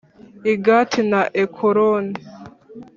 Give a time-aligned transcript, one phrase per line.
[0.53, 2.17] i Gati na Ekuroni